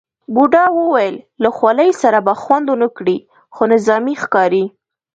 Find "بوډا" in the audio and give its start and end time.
0.33-0.65